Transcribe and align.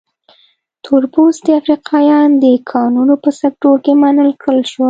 تور 0.85 1.03
پوستي 1.13 1.51
افریقایان 1.61 2.29
د 2.43 2.45
کانونو 2.71 3.13
په 3.23 3.29
سکتور 3.41 3.75
کې 3.85 3.93
منع 4.01 4.27
کړل 4.41 4.63
شول. 4.71 4.79